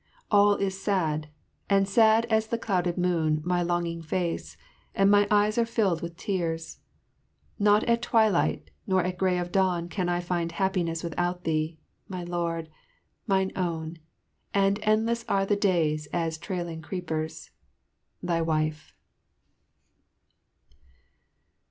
[0.31, 1.29] All is sad,
[1.69, 4.57] and sad as the clouded moon my longing face,
[4.95, 6.79] and my eyes are filled with tears.
[7.59, 11.77] Not at twilight nor at grey of dawn can I find happiness without thee,
[12.07, 12.67] my lord,
[13.27, 13.99] mine own,
[14.55, 17.51] and "endless are the days as trailing creepers."
[18.23, 18.95] Thy Wife.